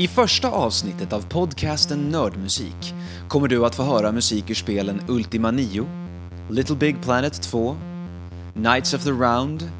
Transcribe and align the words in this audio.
I 0.00 0.08
första 0.08 0.50
avsnittet 0.50 1.12
av 1.12 1.26
podcasten 1.28 2.08
Nördmusik 2.08 2.94
kommer 3.28 3.48
du 3.48 3.66
att 3.66 3.74
få 3.74 3.82
höra 3.82 4.12
musik 4.12 4.50
ur 4.50 4.54
spelen 4.54 5.02
Ultima 5.08 5.50
9, 5.50 5.86
Little 6.50 6.76
Big 6.76 7.02
Planet 7.02 7.42
2, 7.42 7.76
Knights 8.52 8.94
of 8.94 9.04
the 9.04 9.10
Round, 9.10 9.70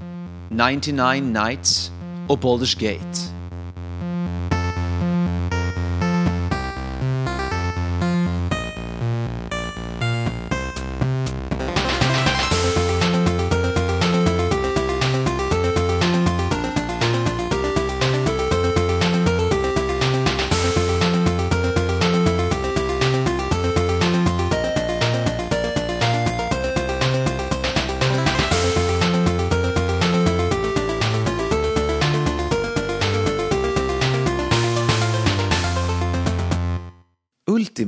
99 0.50 1.22
Nights 1.22 1.90
och 2.28 2.38
Baldur's 2.38 2.80
Gate. 2.80 3.39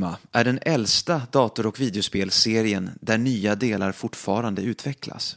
Ultima 0.03 0.19
är 0.33 0.45
den 0.45 0.59
äldsta 0.63 1.23
dator 1.31 1.67
och 1.67 1.81
videospelserien 1.81 2.91
där 3.01 3.19
nya 3.19 3.55
delar 3.55 3.93
fortfarande 3.93 4.63
utvecklas. 4.63 5.37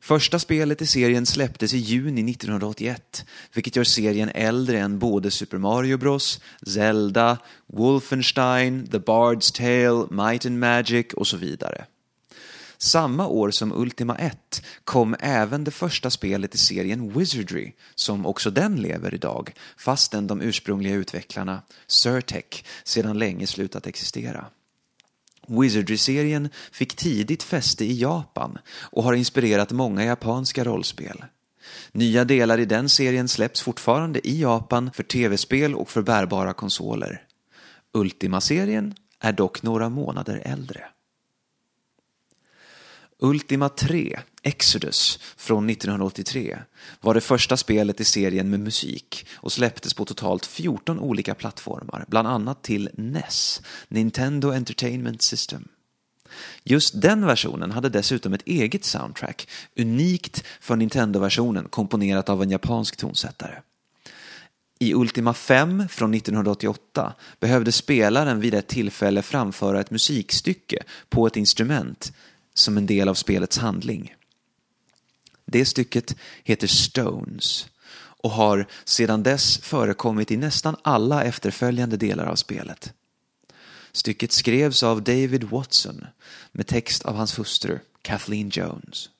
Första 0.00 0.38
spelet 0.38 0.82
i 0.82 0.86
serien 0.86 1.26
släpptes 1.26 1.74
i 1.74 1.78
juni 1.78 2.30
1981, 2.30 3.24
vilket 3.54 3.76
gör 3.76 3.84
serien 3.84 4.30
äldre 4.34 4.78
än 4.78 4.98
både 4.98 5.30
Super 5.30 5.58
Mario 5.58 5.96
Bros, 5.96 6.40
Zelda, 6.66 7.38
Wolfenstein, 7.66 8.86
The 8.86 8.98
Bard's 8.98 9.56
Tale, 9.56 10.24
Might 10.24 10.46
and 10.46 10.58
Magic 10.58 11.14
och 11.14 11.26
så 11.26 11.36
vidare. 11.36 11.84
Samma 12.78 13.26
år 13.26 13.50
som 13.50 13.72
Ultima 13.72 14.16
1 14.16 14.62
kom 14.84 15.16
även 15.20 15.64
det 15.64 15.70
första 15.70 16.10
spelet 16.10 16.54
i 16.54 16.58
serien 16.58 17.18
Wizardry, 17.18 17.72
som 17.94 18.26
också 18.26 18.50
den 18.50 18.76
lever 18.76 19.14
idag, 19.14 19.54
fastän 19.76 20.26
de 20.26 20.40
ursprungliga 20.40 20.94
utvecklarna, 20.94 21.62
Surtech, 21.86 22.64
sedan 22.84 23.18
länge 23.18 23.46
slutat 23.46 23.86
existera. 23.86 24.46
Wizardry-serien 25.48 26.48
fick 26.72 26.96
tidigt 26.96 27.42
fäste 27.42 27.84
i 27.84 28.00
Japan 28.00 28.58
och 28.80 29.02
har 29.02 29.14
inspirerat 29.14 29.72
många 29.72 30.04
japanska 30.04 30.64
rollspel. 30.64 31.24
Nya 31.92 32.24
delar 32.24 32.58
i 32.58 32.64
den 32.64 32.88
serien 32.88 33.28
släpps 33.28 33.62
fortfarande 33.62 34.28
i 34.28 34.40
Japan 34.40 34.90
för 34.94 35.02
tv-spel 35.02 35.74
och 35.74 35.90
för 35.90 36.02
bärbara 36.02 36.52
konsoler. 36.52 37.22
Ultima-serien 37.92 38.94
är 39.20 39.32
dock 39.32 39.62
några 39.62 39.88
månader 39.88 40.42
äldre. 40.44 40.84
Ultima 43.18 43.68
3, 43.68 44.20
Exodus, 44.42 45.18
från 45.36 45.70
1983 45.70 46.58
var 47.00 47.14
det 47.14 47.20
första 47.20 47.56
spelet 47.56 48.00
i 48.00 48.04
serien 48.04 48.50
med 48.50 48.60
musik 48.60 49.26
och 49.34 49.52
släpptes 49.52 49.94
på 49.94 50.04
totalt 50.04 50.46
14 50.46 50.98
olika 50.98 51.34
plattformar, 51.34 52.04
bland 52.08 52.28
annat 52.28 52.62
till 52.62 52.90
NES, 52.94 53.62
Nintendo 53.88 54.52
Entertainment 54.52 55.22
System. 55.22 55.68
Just 56.64 57.00
den 57.00 57.26
versionen 57.26 57.70
hade 57.70 57.88
dessutom 57.88 58.32
ett 58.32 58.46
eget 58.46 58.84
soundtrack, 58.84 59.48
unikt 59.76 60.44
för 60.60 60.76
Nintendo-versionen 60.76 61.68
komponerat 61.68 62.28
av 62.28 62.42
en 62.42 62.50
japansk 62.50 62.96
tonsättare. 62.96 63.58
I 64.78 64.94
Ultima 64.94 65.34
5 65.34 65.88
från 65.88 66.14
1988 66.14 67.14
behövde 67.40 67.72
spelaren 67.72 68.40
vid 68.40 68.54
ett 68.54 68.68
tillfälle 68.68 69.22
framföra 69.22 69.80
ett 69.80 69.90
musikstycke 69.90 70.78
på 71.08 71.26
ett 71.26 71.36
instrument 71.36 72.12
som 72.54 72.76
en 72.76 72.86
del 72.86 73.08
av 73.08 73.14
spelets 73.14 73.58
handling. 73.58 74.14
Det 75.46 75.64
stycket 75.64 76.16
heter 76.44 76.66
Stones 76.66 77.68
och 78.24 78.30
har 78.30 78.66
sedan 78.84 79.22
dess 79.22 79.58
förekommit 79.58 80.30
i 80.30 80.36
nästan 80.36 80.76
alla 80.82 81.24
efterföljande 81.24 81.96
delar 81.96 82.26
av 82.26 82.36
spelet. 82.36 82.92
Stycket 83.92 84.32
skrevs 84.32 84.82
av 84.82 85.02
David 85.02 85.44
Watson 85.44 86.06
med 86.52 86.66
text 86.66 87.04
av 87.04 87.16
hans 87.16 87.38
hustru 87.38 87.78
Kathleen 88.02 88.48
Jones. 88.48 89.10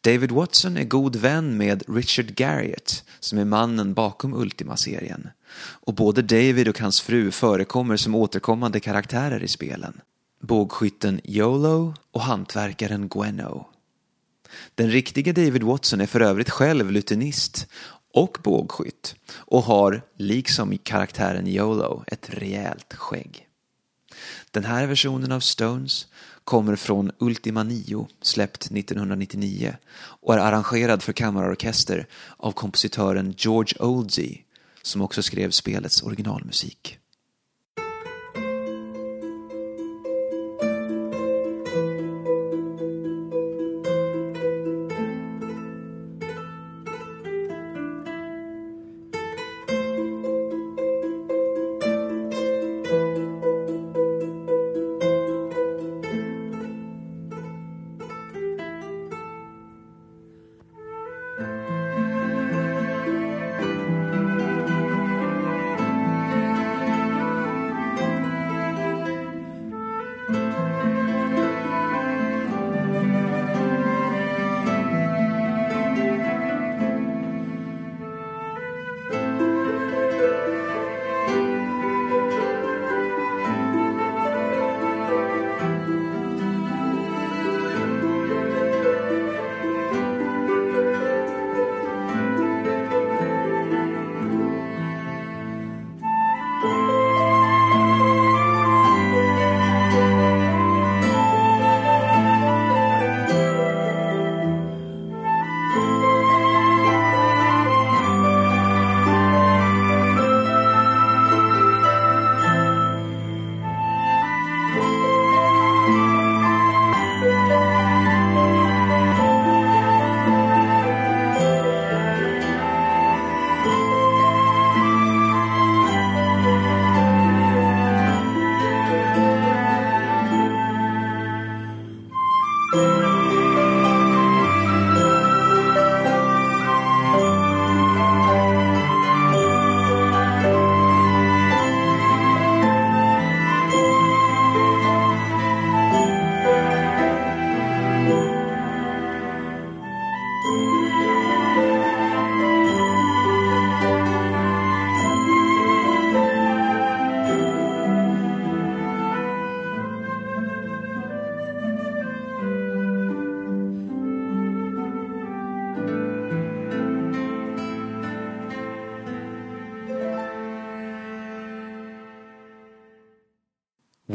David 0.00 0.30
Watson 0.30 0.76
är 0.76 0.84
god 0.84 1.16
vän 1.16 1.56
med 1.56 1.82
Richard 1.88 2.34
Garriott 2.34 3.04
som 3.20 3.38
är 3.38 3.44
mannen 3.44 3.94
bakom 3.94 4.34
Ultima-serien. 4.34 5.28
Och 5.58 5.94
både 5.94 6.22
David 6.22 6.68
och 6.68 6.80
hans 6.80 7.00
fru 7.00 7.30
förekommer 7.30 7.96
som 7.96 8.14
återkommande 8.14 8.80
karaktärer 8.80 9.42
i 9.42 9.48
spelen 9.48 10.00
bågskytten 10.40 11.20
YOLO 11.24 11.94
och 12.10 12.20
hantverkaren 12.20 13.08
Gweno. 13.08 13.66
Den 14.74 14.90
riktiga 14.90 15.32
David 15.32 15.62
Watson 15.62 16.00
är 16.00 16.06
för 16.06 16.20
övrigt 16.20 16.50
själv 16.50 16.90
lutenist 16.90 17.66
och 18.14 18.38
bågskytt 18.44 19.14
och 19.34 19.62
har, 19.62 20.02
liksom 20.16 20.78
karaktären 20.78 21.46
YOLO, 21.46 22.04
ett 22.06 22.30
rejält 22.30 22.94
skägg. 22.94 23.46
Den 24.50 24.64
här 24.64 24.86
versionen 24.86 25.32
av 25.32 25.40
Stones 25.40 26.06
kommer 26.44 26.76
från 26.76 27.10
Ultima 27.18 27.62
9, 27.62 28.08
släppt 28.22 28.62
1999 28.62 29.76
och 29.96 30.34
är 30.34 30.38
arrangerad 30.38 31.02
för 31.02 31.12
kammarorkester 31.12 32.06
av 32.36 32.52
kompositören 32.52 33.34
George 33.38 33.78
Oldsey 33.78 34.38
som 34.82 35.02
också 35.02 35.22
skrev 35.22 35.50
spelets 35.50 36.02
originalmusik. 36.02 36.98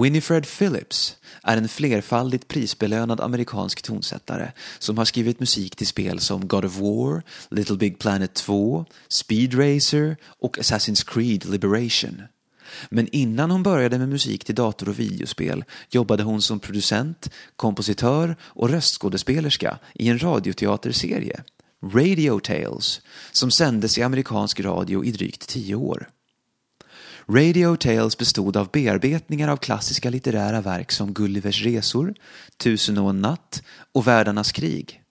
Winifred 0.01 0.48
Phillips 0.48 1.15
är 1.44 1.57
en 1.57 1.68
flerfaldigt 1.68 2.48
prisbelönad 2.48 3.21
amerikansk 3.21 3.81
tonsättare 3.81 4.51
som 4.80 4.98
har 4.98 5.06
skrivit 5.06 5.39
musik 5.39 5.75
till 5.75 5.88
spel 5.88 6.19
som 6.19 6.48
God 6.48 6.65
of 6.65 6.77
War, 6.77 7.24
Little 7.50 7.75
Big 7.75 8.00
Planet 8.00 8.33
2, 8.33 8.86
Speed 9.09 9.53
Racer 9.53 10.18
och 10.24 10.57
Assassin's 10.57 11.06
Creed 11.07 11.45
Liberation. 11.45 12.21
Men 12.89 13.07
innan 13.12 13.51
hon 13.51 13.63
började 13.63 14.00
med 14.00 14.09
musik 14.09 14.45
till 14.45 14.56
dator 14.56 14.89
och 14.89 15.00
videospel 15.00 15.63
jobbade 15.89 16.24
hon 16.24 16.42
som 16.42 16.59
producent, 16.59 17.30
kompositör 17.56 18.36
och 18.42 18.69
röstskådespelerska 18.69 19.80
i 19.94 20.09
en 20.09 20.24
radioteaterserie, 20.24 21.44
Radio 21.94 22.39
Tales, 22.39 23.01
som 23.31 23.51
sändes 23.51 23.98
i 23.98 24.03
amerikansk 24.03 24.59
radio 24.59 25.06
i 25.06 25.12
drygt 25.12 25.48
tio 25.48 25.75
år. 25.75 26.07
Radio 27.28 27.76
Tales 27.76 28.18
bestod 28.18 28.58
av 28.58 28.70
bearbetningar 28.72 29.48
av 29.48 29.58
klassiska 29.58 30.10
litterära 30.10 30.62
verk 30.62 30.92
som 30.92 31.14
Gullivers 31.14 31.64
resor, 31.64 32.14
Tusen 32.58 32.98
och 32.98 33.10
en 33.10 33.22
natt 33.22 33.64
och 33.92 34.08
Världarnas 34.08 34.52
krig. 34.52 35.02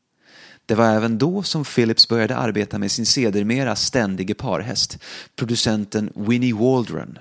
Det 0.66 0.74
var 0.74 0.94
även 0.94 1.18
då 1.18 1.42
som 1.42 1.64
Phillips 1.64 2.08
började 2.08 2.36
arbeta 2.36 2.78
med 2.78 2.90
sin 2.90 3.06
sedermera 3.06 3.76
ständige 3.76 4.34
parhäst, 4.34 4.98
producenten 5.36 6.12
Winnie 6.14 6.52
Waldron. 6.52 7.18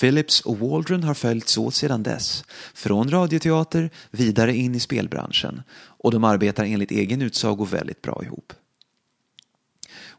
Phillips 0.00 0.40
och 0.40 0.58
Waldron 0.58 1.02
har 1.02 1.14
följts 1.14 1.58
åt 1.58 1.74
sedan 1.74 2.02
dess, 2.02 2.44
från 2.74 3.10
radioteater 3.10 3.90
vidare 4.10 4.56
in 4.56 4.74
i 4.74 4.80
spelbranschen 4.80 5.62
och 5.76 6.10
de 6.10 6.24
arbetar 6.24 6.64
enligt 6.64 6.90
egen 6.90 7.22
utsago 7.22 7.64
väldigt 7.64 8.02
bra 8.02 8.22
ihop. 8.24 8.52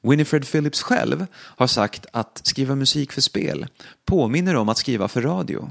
Winifred 0.10 0.52
Phillips 0.52 0.82
själv 0.82 1.26
har 1.34 1.68
sagt 1.68 2.06
att 2.14 2.42
skriva 2.44 2.76
musik 2.76 3.12
för 3.12 3.22
spel 3.22 3.68
påminner 4.06 4.56
om 4.56 4.70
att 4.70 4.78
skriva 4.78 5.08
för 5.08 5.22
radio. 5.22 5.70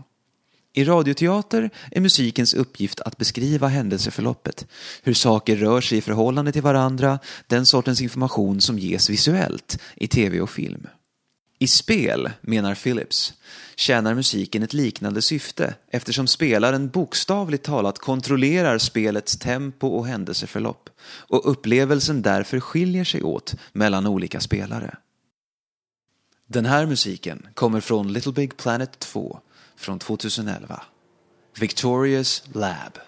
I 0.73 0.85
radioteater 0.85 1.71
är 1.91 2.01
musikens 2.01 2.55
uppgift 2.55 3.01
att 3.01 3.17
beskriva 3.17 3.69
händelseförloppet, 3.69 4.67
hur 5.03 5.15
saker 5.15 5.57
rör 5.57 5.81
sig 5.81 5.99
i 5.99 6.01
förhållande 6.01 6.53
till 6.53 6.63
varandra, 6.63 7.19
den 7.47 7.67
sortens 7.67 8.01
information 8.01 8.61
som 8.61 8.79
ges 8.79 9.11
visuellt 9.11 9.79
i 9.95 10.09
tv 10.09 10.41
och 10.41 10.51
film. 10.51 10.87
I 11.59 11.67
spel, 11.67 12.31
menar 12.41 12.75
Phillips, 12.75 13.35
tjänar 13.77 14.15
musiken 14.15 14.63
ett 14.63 14.73
liknande 14.73 15.23
syfte 15.23 15.75
eftersom 15.91 16.27
spelaren 16.27 16.89
bokstavligt 16.89 17.65
talat 17.65 17.99
kontrollerar 17.99 18.79
spelets 18.79 19.39
tempo 19.39 19.87
och 19.87 20.07
händelseförlopp 20.07 20.91
och 21.03 21.51
upplevelsen 21.51 22.23
därför 22.23 22.61
skiljer 22.61 23.05
sig 23.05 23.23
åt 23.23 23.55
mellan 23.73 24.07
olika 24.07 24.41
spelare. 24.41 24.97
Den 26.47 26.67
här 26.67 26.87
musiken 26.87 27.49
kommer 27.55 27.81
från 27.81 28.13
Little 28.13 28.33
Big 28.33 28.57
Planet 28.57 28.99
2 28.99 29.41
från 29.77 29.99
2011. 29.99 30.83
Victorious 31.61 32.43
Lab. 32.53 32.99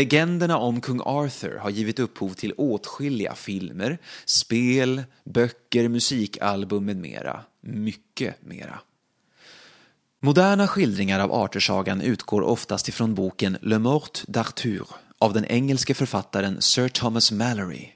Legenderna 0.00 0.58
om 0.58 0.80
kung 0.80 1.00
Arthur 1.04 1.58
har 1.58 1.70
givit 1.70 1.98
upphov 1.98 2.34
till 2.34 2.52
åtskilliga 2.56 3.34
filmer, 3.34 3.98
spel, 4.24 5.02
böcker, 5.24 5.88
musikalbum 5.88 6.84
med 6.84 6.96
mera. 6.96 7.40
Mycket 7.60 8.34
mera. 8.42 8.80
Moderna 10.20 10.68
skildringar 10.68 11.20
av 11.20 11.32
Arthursagan 11.32 12.00
utgår 12.00 12.42
oftast 12.42 12.88
ifrån 12.88 13.14
boken 13.14 13.56
Le 13.62 13.78
Mort 13.78 14.22
d'Arthur 14.28 14.86
av 15.18 15.32
den 15.32 15.44
engelske 15.44 15.94
författaren 15.94 16.62
Sir 16.62 16.88
Thomas 16.88 17.32
Malory. 17.32 17.88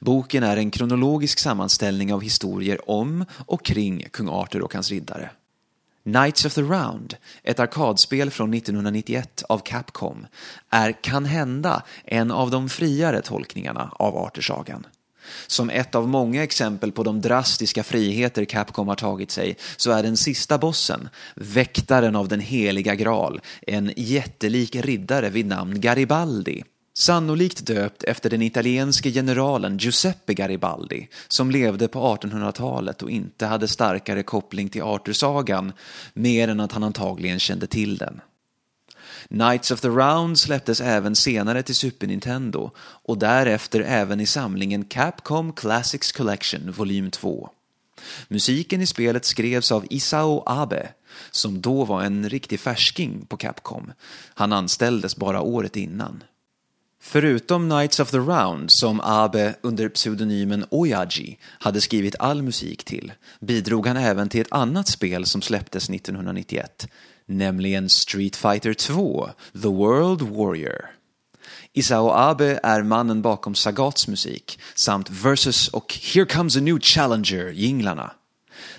Boken 0.00 0.42
är 0.42 0.56
en 0.56 0.70
kronologisk 0.70 1.38
sammanställning 1.38 2.14
av 2.14 2.22
historier 2.22 2.90
om 2.90 3.24
och 3.46 3.64
kring 3.64 4.06
kung 4.10 4.28
Arthur 4.28 4.62
och 4.62 4.74
hans 4.74 4.90
riddare. 4.90 5.30
Knights 6.02 6.44
of 6.44 6.54
the 6.54 6.62
Round, 6.62 7.16
ett 7.42 7.60
arkadspel 7.60 8.30
från 8.30 8.54
1991 8.54 9.42
av 9.48 9.58
Capcom, 9.58 10.26
är 10.70 10.92
kan 11.02 11.24
hända 11.24 11.82
en 12.04 12.30
av 12.30 12.50
de 12.50 12.68
friare 12.68 13.22
tolkningarna 13.22 13.92
av 13.96 14.16
Artersagan. 14.16 14.86
Som 15.46 15.70
ett 15.70 15.94
av 15.94 16.08
många 16.08 16.42
exempel 16.42 16.92
på 16.92 17.02
de 17.02 17.20
drastiska 17.20 17.82
friheter 17.82 18.44
Capcom 18.44 18.88
har 18.88 18.96
tagit 18.96 19.30
sig 19.30 19.56
så 19.76 19.90
är 19.90 20.02
den 20.02 20.16
sista 20.16 20.58
bossen, 20.58 21.08
väktaren 21.34 22.16
av 22.16 22.28
den 22.28 22.40
heliga 22.40 22.94
graal, 22.94 23.40
en 23.66 23.92
jättelik 23.96 24.76
riddare 24.76 25.30
vid 25.30 25.46
namn 25.46 25.80
Garibaldi. 25.80 26.62
Sannolikt 26.94 27.66
döpt 27.66 28.02
efter 28.02 28.30
den 28.30 28.42
italienske 28.42 29.10
generalen 29.10 29.78
Giuseppe 29.78 30.34
Garibaldi 30.34 31.08
som 31.28 31.50
levde 31.50 31.88
på 31.88 32.16
1800-talet 32.16 33.02
och 33.02 33.10
inte 33.10 33.46
hade 33.46 33.68
starkare 33.68 34.22
koppling 34.22 34.68
till 34.68 34.82
Arthursagan 34.82 35.72
mer 36.14 36.48
än 36.48 36.60
att 36.60 36.72
han 36.72 36.84
antagligen 36.84 37.40
kände 37.40 37.66
till 37.66 37.96
den. 37.96 38.20
Knights 39.28 39.70
of 39.70 39.80
the 39.80 39.88
Round 39.88 40.38
släpptes 40.38 40.80
även 40.80 41.16
senare 41.16 41.62
till 41.62 41.74
Super 41.74 42.06
Nintendo 42.06 42.70
och 42.78 43.18
därefter 43.18 43.80
även 43.80 44.20
i 44.20 44.26
samlingen 44.26 44.84
Capcom 44.84 45.52
Classics 45.52 46.12
Collection 46.12 46.72
volym 46.72 47.10
2. 47.10 47.50
Musiken 48.28 48.80
i 48.80 48.86
spelet 48.86 49.24
skrevs 49.24 49.72
av 49.72 49.86
Isao 49.90 50.42
Abe, 50.46 50.88
som 51.30 51.60
då 51.60 51.84
var 51.84 52.02
en 52.02 52.28
riktig 52.28 52.60
färsking 52.60 53.26
på 53.26 53.36
Capcom. 53.36 53.92
Han 54.34 54.52
anställdes 54.52 55.16
bara 55.16 55.40
året 55.40 55.76
innan. 55.76 56.22
Förutom 57.02 57.68
Knights 57.68 58.00
of 58.00 58.10
the 58.10 58.18
Round, 58.18 58.70
som 58.70 59.00
Abe 59.00 59.54
under 59.60 59.88
pseudonymen 59.88 60.64
Oyaji 60.70 61.38
hade 61.44 61.80
skrivit 61.80 62.14
all 62.18 62.42
musik 62.42 62.84
till, 62.84 63.12
bidrog 63.40 63.86
han 63.86 63.96
även 63.96 64.28
till 64.28 64.40
ett 64.40 64.52
annat 64.52 64.88
spel 64.88 65.26
som 65.26 65.42
släpptes 65.42 65.90
1991, 65.90 66.88
nämligen 67.26 67.88
Street 67.88 68.36
Fighter 68.36 68.74
2, 68.74 69.30
The 69.62 69.68
World 69.68 70.22
Warrior. 70.22 70.90
Isao 71.72 72.10
Abe 72.10 72.60
är 72.62 72.82
mannen 72.82 73.22
bakom 73.22 73.54
Sagats 73.54 74.08
musik 74.08 74.60
samt 74.74 75.10
Versus 75.10 75.68
och 75.68 75.94
Here 76.14 76.26
Comes 76.26 76.56
a 76.56 76.60
New 76.60 76.78
Challenger-jinglarna. 76.80 78.10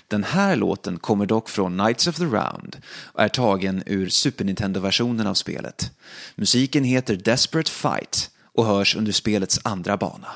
Den 0.08 0.24
här 0.24 0.56
låten 0.56 0.98
kommer 0.98 1.26
dock 1.26 1.48
från 1.48 1.78
Knights 1.78 2.06
of 2.06 2.16
the 2.16 2.24
Round 2.24 2.76
och 3.04 3.22
är 3.22 3.28
tagen 3.28 3.82
ur 3.86 4.08
Super 4.08 4.44
Nintendo-versionen 4.44 5.26
av 5.26 5.34
spelet. 5.34 5.90
Musiken 6.34 6.84
heter 6.84 7.16
Desperate 7.16 7.70
Fight 7.70 8.30
och 8.54 8.66
hörs 8.66 8.96
under 8.96 9.12
spelets 9.12 9.60
andra 9.64 9.96
bana. 9.96 10.28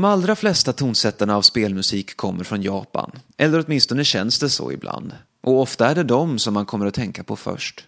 De 0.00 0.04
allra 0.04 0.36
flesta 0.36 0.72
tonsättarna 0.72 1.36
av 1.36 1.42
spelmusik 1.42 2.16
kommer 2.16 2.44
från 2.44 2.62
Japan, 2.62 3.10
eller 3.36 3.64
åtminstone 3.66 4.04
känns 4.04 4.38
det 4.38 4.50
så 4.50 4.72
ibland. 4.72 5.12
Och 5.42 5.60
ofta 5.60 5.88
är 5.88 5.94
det 5.94 6.02
dem 6.02 6.38
som 6.38 6.54
man 6.54 6.66
kommer 6.66 6.86
att 6.86 6.94
tänka 6.94 7.24
på 7.24 7.36
först. 7.36 7.84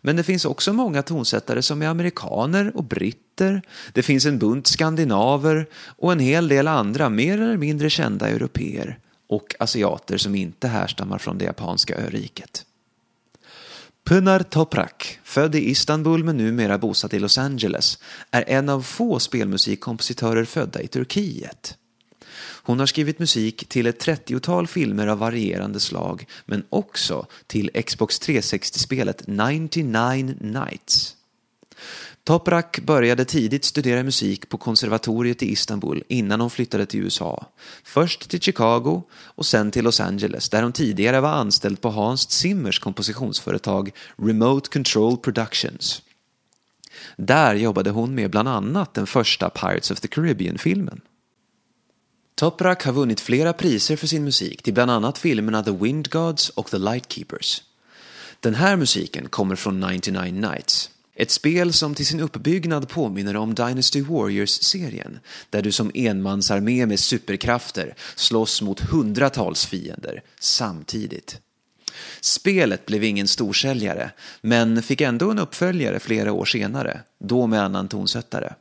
Men 0.00 0.16
det 0.16 0.22
finns 0.22 0.44
också 0.44 0.72
många 0.72 1.02
tonsättare 1.02 1.62
som 1.62 1.82
är 1.82 1.86
amerikaner 1.86 2.76
och 2.76 2.84
britter, 2.84 3.62
det 3.92 4.02
finns 4.02 4.26
en 4.26 4.38
bunt 4.38 4.66
skandinaver 4.66 5.66
och 5.74 6.12
en 6.12 6.20
hel 6.20 6.48
del 6.48 6.68
andra 6.68 7.08
mer 7.08 7.40
eller 7.40 7.56
mindre 7.56 7.90
kända 7.90 8.28
europeer 8.28 8.98
och 9.28 9.54
asiater 9.58 10.18
som 10.18 10.34
inte 10.34 10.68
härstammar 10.68 11.18
från 11.18 11.38
det 11.38 11.44
japanska 11.44 11.96
öriket. 11.96 12.64
Pınar 14.08 14.42
Toprak, 14.42 15.20
född 15.24 15.54
i 15.54 15.70
Istanbul 15.70 16.24
men 16.24 16.36
numera 16.36 16.78
bosatt 16.78 17.14
i 17.14 17.18
Los 17.18 17.38
Angeles, 17.38 17.98
är 18.30 18.44
en 18.46 18.68
av 18.68 18.82
få 18.82 19.18
spelmusikkompositörer 19.18 20.44
födda 20.44 20.80
i 20.82 20.88
Turkiet. 20.88 21.78
Hon 22.62 22.78
har 22.78 22.86
skrivit 22.86 23.18
musik 23.18 23.68
till 23.68 23.86
ett 23.86 24.06
30-tal 24.06 24.66
filmer 24.66 25.06
av 25.06 25.18
varierande 25.18 25.80
slag, 25.80 26.26
men 26.46 26.64
också 26.70 27.26
till 27.46 27.70
Xbox 27.86 28.20
360-spelet 28.20 29.22
99 29.26 30.34
Nights. 30.40 31.17
Toprak 32.28 32.80
började 32.80 33.24
tidigt 33.24 33.64
studera 33.64 34.02
musik 34.02 34.48
på 34.48 34.58
konservatoriet 34.58 35.42
i 35.42 35.52
Istanbul 35.52 36.02
innan 36.08 36.40
hon 36.40 36.50
flyttade 36.50 36.86
till 36.86 37.00
USA. 37.00 37.46
Först 37.84 38.30
till 38.30 38.40
Chicago 38.40 39.02
och 39.12 39.46
sen 39.46 39.70
till 39.70 39.84
Los 39.84 40.00
Angeles 40.00 40.48
där 40.48 40.62
hon 40.62 40.72
tidigare 40.72 41.20
var 41.20 41.28
anställd 41.28 41.80
på 41.80 41.90
Hans 41.90 42.30
Zimmers 42.30 42.78
kompositionsföretag 42.78 43.90
Remote 44.16 44.70
Control 44.70 45.16
Productions. 45.16 46.02
Där 47.16 47.54
jobbade 47.54 47.90
hon 47.90 48.14
med 48.14 48.30
bland 48.30 48.48
annat 48.48 48.94
den 48.94 49.06
första 49.06 49.50
Pirates 49.50 49.90
of 49.90 50.00
the 50.00 50.08
Caribbean-filmen. 50.08 51.00
Toprak 52.34 52.84
har 52.84 52.92
vunnit 52.92 53.20
flera 53.20 53.52
priser 53.52 53.96
för 53.96 54.06
sin 54.06 54.24
musik 54.24 54.62
till 54.62 54.74
bland 54.74 54.90
annat 54.90 55.18
filmerna 55.18 55.62
The 55.62 55.70
Wind 55.72 56.10
Gods 56.10 56.48
och 56.48 56.70
The 56.70 56.78
Lightkeepers. 56.78 57.62
Den 58.40 58.54
här 58.54 58.76
musiken 58.76 59.28
kommer 59.28 59.56
från 59.56 59.80
99 59.80 60.32
Nights. 60.32 60.90
Ett 61.20 61.30
spel 61.30 61.72
som 61.72 61.94
till 61.94 62.06
sin 62.06 62.20
uppbyggnad 62.20 62.88
påminner 62.88 63.36
om 63.36 63.54
Dynasty 63.54 64.02
Warriors-serien, 64.02 65.18
där 65.50 65.62
du 65.62 65.72
som 65.72 65.90
enmansarmé 65.94 66.86
med 66.86 67.00
superkrafter 67.00 67.94
slåss 68.16 68.62
mot 68.62 68.80
hundratals 68.80 69.66
fiender 69.66 70.22
samtidigt. 70.40 71.40
Spelet 72.20 72.86
blev 72.86 73.04
ingen 73.04 73.28
storsäljare, 73.28 74.10
men 74.40 74.82
fick 74.82 75.00
ändå 75.00 75.30
en 75.30 75.38
uppföljare 75.38 76.00
flera 76.00 76.32
år 76.32 76.44
senare, 76.44 77.00
då 77.20 77.46
med 77.46 77.62
annan 77.62 77.88
tonsättare. 77.88 78.54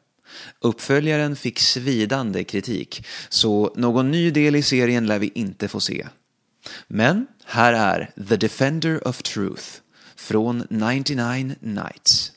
Uppföljaren 0.59 1.35
fick 1.35 1.59
svidande 1.59 2.43
kritik, 2.43 3.05
så 3.29 3.73
någon 3.75 4.11
ny 4.11 4.31
del 4.31 4.55
i 4.55 4.61
serien 4.61 5.07
lär 5.07 5.19
vi 5.19 5.31
inte 5.35 5.67
få 5.67 5.79
se. 5.79 6.07
Men 6.87 7.27
här 7.45 7.73
är 7.73 8.11
The 8.29 8.35
Defender 8.35 9.07
of 9.07 9.23
Truth 9.23 9.65
från 10.15 10.67
99 10.69 11.55
Nights. 11.59 12.31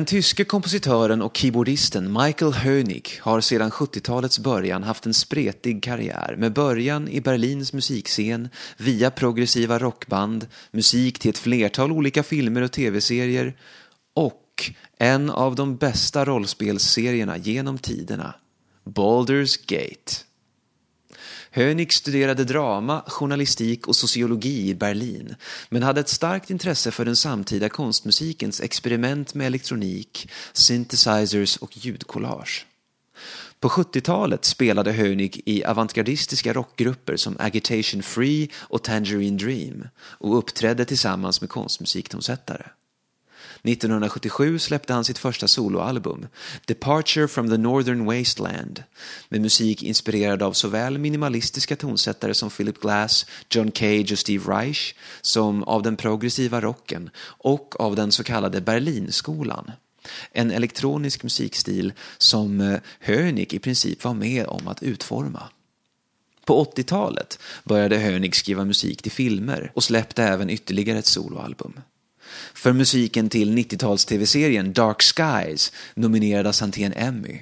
Den 0.00 0.06
tyske 0.06 0.44
kompositören 0.44 1.22
och 1.22 1.36
keyboardisten 1.36 2.12
Michael 2.12 2.52
Hönig 2.52 3.18
har 3.20 3.40
sedan 3.40 3.70
70-talets 3.70 4.38
början 4.38 4.82
haft 4.82 5.06
en 5.06 5.14
spretig 5.14 5.82
karriär 5.82 6.34
med 6.38 6.52
början 6.52 7.08
i 7.08 7.20
Berlins 7.20 7.72
musikscen, 7.72 8.48
via 8.76 9.10
progressiva 9.10 9.78
rockband, 9.78 10.46
musik 10.70 11.18
till 11.18 11.30
ett 11.30 11.38
flertal 11.38 11.92
olika 11.92 12.22
filmer 12.22 12.62
och 12.62 12.72
tv-serier 12.72 13.56
och 14.14 14.72
en 14.98 15.30
av 15.30 15.54
de 15.54 15.76
bästa 15.76 16.24
rollspelsserierna 16.24 17.36
genom 17.36 17.78
tiderna, 17.78 18.34
Baldur's 18.84 19.58
Gate. 19.66 20.29
Hönig 21.52 21.92
studerade 21.92 22.44
drama, 22.44 23.02
journalistik 23.06 23.88
och 23.88 23.96
sociologi 23.96 24.68
i 24.68 24.74
Berlin 24.74 25.34
men 25.68 25.82
hade 25.82 26.00
ett 26.00 26.08
starkt 26.08 26.50
intresse 26.50 26.90
för 26.90 27.04
den 27.04 27.16
samtida 27.16 27.68
konstmusikens 27.68 28.60
experiment 28.60 29.34
med 29.34 29.46
elektronik, 29.46 30.30
synthesizers 30.52 31.56
och 31.56 31.76
ljudkollage. 31.76 32.66
På 33.60 33.68
70-talet 33.68 34.44
spelade 34.44 34.92
Hönig 34.92 35.42
i 35.46 35.64
avantgardistiska 35.64 36.52
rockgrupper 36.52 37.16
som 37.16 37.36
Agitation 37.38 38.02
Free 38.02 38.48
och 38.54 38.82
Tangerine 38.82 39.38
Dream 39.38 39.88
och 39.98 40.38
uppträdde 40.38 40.84
tillsammans 40.84 41.40
med 41.40 41.50
konstmusiktonsättare. 41.50 42.64
1977 43.62 44.58
släppte 44.58 44.92
han 44.92 45.04
sitt 45.04 45.18
första 45.18 45.48
soloalbum, 45.48 46.26
Departure 46.64 47.28
from 47.28 47.50
the 47.50 47.56
Northern 47.56 48.04
Wasteland, 48.04 48.82
med 49.28 49.40
musik 49.40 49.82
inspirerad 49.82 50.42
av 50.42 50.52
såväl 50.52 50.98
minimalistiska 50.98 51.76
tonsättare 51.76 52.34
som 52.34 52.50
Philip 52.50 52.80
Glass, 52.80 53.26
John 53.50 53.72
Cage 53.72 54.12
och 54.12 54.18
Steve 54.18 54.52
Reich, 54.52 54.94
som 55.20 55.64
av 55.64 55.82
den 55.82 55.96
progressiva 55.96 56.60
rocken 56.60 57.10
och 57.20 57.80
av 57.80 57.96
den 57.96 58.12
så 58.12 58.24
kallade 58.24 58.60
Berlinskolan. 58.60 59.70
En 60.32 60.50
elektronisk 60.50 61.22
musikstil 61.22 61.92
som 62.18 62.60
eh, 62.60 62.80
Hönig 63.00 63.54
i 63.54 63.58
princip 63.58 64.04
var 64.04 64.14
med 64.14 64.46
om 64.46 64.68
att 64.68 64.82
utforma. 64.82 65.42
På 66.44 66.64
80-talet 66.64 67.38
började 67.64 67.98
Hönig 67.98 68.36
skriva 68.36 68.64
musik 68.64 69.02
till 69.02 69.12
filmer 69.12 69.72
och 69.74 69.84
släppte 69.84 70.22
även 70.24 70.50
ytterligare 70.50 70.98
ett 70.98 71.06
soloalbum. 71.06 71.80
För 72.54 72.72
musiken 72.72 73.28
till 73.28 73.58
90-tals-tv-serien 73.58 74.72
Dark 74.72 75.02
Skies 75.02 75.72
nominerades 75.94 76.60
han 76.60 76.72
till 76.72 76.84
en 76.84 76.92
Emmy. 76.92 77.40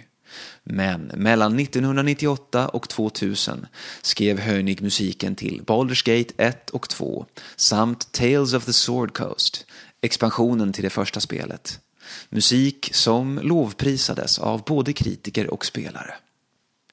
Men 0.64 1.11
mellan 1.14 1.59
1998 1.59 2.68
och 2.68 2.88
2000 2.88 3.66
skrev 4.03 4.38
Hönig 4.38 4.83
musiken 4.83 5.35
till 5.35 5.62
Baldur's 5.62 6.07
Gate 6.07 6.35
1 6.37 6.70
och 6.70 6.88
2 6.88 7.27
samt 7.57 8.12
Tales 8.12 8.55
of 8.55 8.64
the 8.64 8.72
Sword 8.72 9.12
Coast, 9.14 9.66
expansionen 10.01 10.72
till 10.72 10.85
det 10.85 10.90
första 10.90 11.20
spelet. 11.20 11.81
Musik 12.29 12.90
som 12.92 13.40
lovprisades 13.42 14.38
av 14.38 14.64
både 14.64 14.92
kritiker 14.92 15.51
och 15.51 15.66
spelare. 15.66 16.14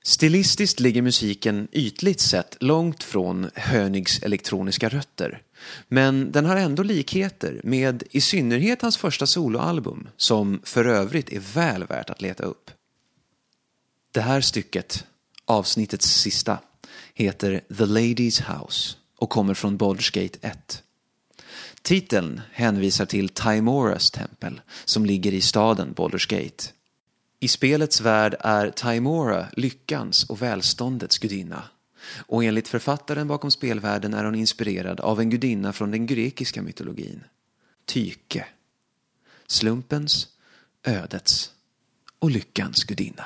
Stilistiskt 0.04 0.80
ligger 0.80 1.02
musiken 1.02 1.68
ytligt 1.72 2.20
sett 2.20 2.58
långt 2.60 3.04
från 3.04 3.50
Hönigs 3.56 4.24
elektroniska 4.24 4.90
rötter. 4.90 5.42
Men 5.88 6.32
den 6.32 6.46
har 6.46 6.56
ändå 6.56 6.84
likheter 6.84 7.62
med 7.64 8.04
i 8.12 8.22
synnerhet 8.22 8.82
hans 8.82 8.98
första 8.98 9.28
soloalbum 9.28 10.10
som 10.18 10.62
för 10.64 10.86
övrigt 10.86 11.34
är 11.34 11.40
väl 11.40 11.84
värt 11.84 12.10
att 12.10 12.22
leta 12.22 12.44
upp. 12.44 12.72
Det 14.12 14.22
här 14.22 14.42
stycket, 14.42 15.06
avsnittets 15.46 16.22
sista, 16.22 16.60
heter 17.14 17.62
The 17.78 17.86
Lady's 17.86 18.42
House 18.42 18.96
och 19.18 19.30
kommer 19.30 19.54
från 19.54 19.78
Baldur's 19.78 20.24
Gate 20.24 20.40
1. 20.42 20.84
Titeln 21.82 22.42
hänvisar 22.52 23.06
till 23.06 23.30
Timoras 23.30 24.12
tempel 24.12 24.62
som 24.86 25.06
ligger 25.06 25.34
i 25.34 25.42
staden 25.42 25.94
Baldur's 25.96 26.30
Gate. 26.30 26.64
I 27.40 27.48
spelets 27.48 28.02
värld 28.02 28.36
är 28.40 28.70
Timora 28.72 29.48
lyckans 29.58 30.24
och 30.24 30.42
välståndets 30.42 31.18
gudinna 31.18 31.64
och 32.18 32.44
enligt 32.44 32.68
författaren 32.68 33.28
bakom 33.28 33.52
spelvärlden 33.52 34.14
är 34.14 34.26
hon 34.26 34.36
inspirerad 34.36 35.00
av 35.00 35.20
en 35.20 35.30
gudinna 35.30 35.74
från 35.74 35.92
den 35.92 36.06
grekiska 36.06 36.62
mytologin. 36.62 37.24
Tyke. 37.86 38.46
Slumpens, 39.48 40.28
ödets 40.84 41.52
och 42.20 42.32
lyckans 42.32 42.84
gudinna. 42.84 43.26